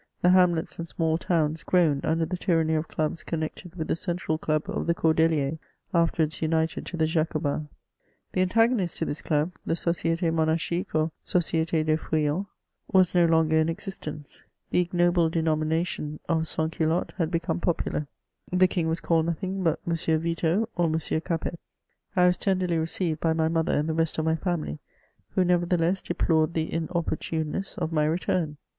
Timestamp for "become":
17.29-17.59